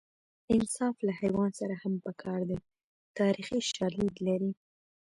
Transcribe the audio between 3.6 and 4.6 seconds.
شالید لري